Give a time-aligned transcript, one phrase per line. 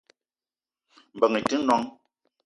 [1.15, 1.85] Mbeng i te noong